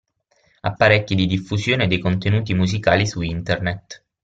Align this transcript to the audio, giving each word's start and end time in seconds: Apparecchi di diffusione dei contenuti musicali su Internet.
Apparecchi 0.63 1.13
di 1.13 1.27
diffusione 1.27 1.85
dei 1.85 1.99
contenuti 1.99 2.55
musicali 2.55 3.05
su 3.05 3.21
Internet. 3.21 4.03